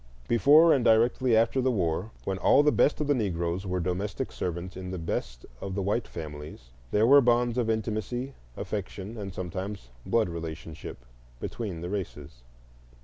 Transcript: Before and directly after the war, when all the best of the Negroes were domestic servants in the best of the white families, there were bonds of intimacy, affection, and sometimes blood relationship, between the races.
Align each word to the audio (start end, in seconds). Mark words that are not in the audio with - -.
Before 0.27 0.73
and 0.73 0.83
directly 0.83 1.37
after 1.37 1.61
the 1.61 1.69
war, 1.69 2.09
when 2.23 2.39
all 2.39 2.63
the 2.63 2.71
best 2.71 2.99
of 2.99 3.05
the 3.05 3.13
Negroes 3.13 3.67
were 3.67 3.79
domestic 3.79 4.31
servants 4.31 4.75
in 4.75 4.89
the 4.89 4.97
best 4.97 5.45
of 5.61 5.75
the 5.75 5.81
white 5.83 6.07
families, 6.07 6.71
there 6.89 7.05
were 7.05 7.21
bonds 7.21 7.55
of 7.55 7.69
intimacy, 7.69 8.33
affection, 8.57 9.15
and 9.15 9.31
sometimes 9.31 9.89
blood 10.03 10.27
relationship, 10.27 11.05
between 11.39 11.81
the 11.81 11.89
races. 11.91 12.41